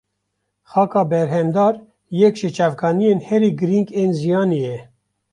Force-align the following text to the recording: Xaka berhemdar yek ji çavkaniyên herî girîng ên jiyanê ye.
Xaka 0.71 1.01
berhemdar 1.11 1.75
yek 2.19 2.35
ji 2.39 2.49
çavkaniyên 2.55 3.19
herî 3.27 3.51
girîng 3.59 3.89
ên 4.01 4.11
jiyanê 4.19 4.59
ye. 4.67 4.77